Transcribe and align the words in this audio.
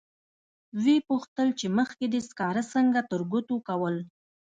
و 0.81 0.83
یې 0.93 0.97
پوښتل 1.09 1.47
چې 1.59 1.65
مخکې 1.77 2.05
دې 2.13 2.21
سکاره 2.29 2.63
څنګه 2.73 2.99
ترګوتو 3.11 3.55
کول. 3.67 3.95